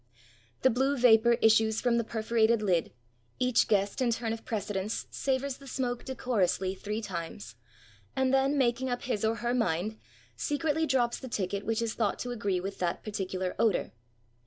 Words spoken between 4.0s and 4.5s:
in turn of